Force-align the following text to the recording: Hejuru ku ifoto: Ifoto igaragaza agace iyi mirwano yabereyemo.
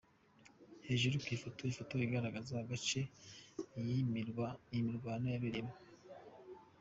Hejuru 0.87 1.15
ku 1.23 1.27
ifoto: 1.37 1.61
Ifoto 1.71 1.91
igaragaza 2.07 2.53
agace 2.63 2.99
iyi 3.79 3.99
mirwano 4.87 5.27
yabereyemo. 5.33 5.75